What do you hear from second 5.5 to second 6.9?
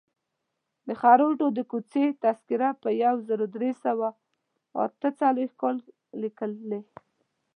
کال لیکلې.